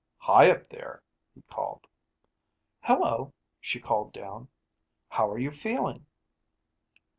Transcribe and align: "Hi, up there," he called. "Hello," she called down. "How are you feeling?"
"Hi, 0.17 0.49
up 0.49 0.67
there," 0.69 1.03
he 1.31 1.43
called. 1.43 1.85
"Hello," 2.81 3.33
she 3.59 3.79
called 3.79 4.13
down. 4.13 4.47
"How 5.09 5.29
are 5.29 5.37
you 5.37 5.51
feeling?" 5.51 6.07